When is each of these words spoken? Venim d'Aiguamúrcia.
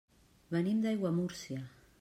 Venim 0.55 0.81
d'Aiguamúrcia. 0.87 1.63